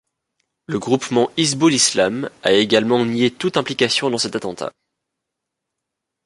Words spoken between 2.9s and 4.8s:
nié toute implication dans cet attentat.